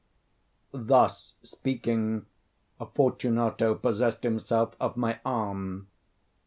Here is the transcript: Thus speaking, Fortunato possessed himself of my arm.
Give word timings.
Thus 0.71 1.33
speaking, 1.43 2.25
Fortunato 2.95 3.75
possessed 3.75 4.23
himself 4.23 4.73
of 4.79 4.97
my 4.97 5.19
arm. 5.23 5.89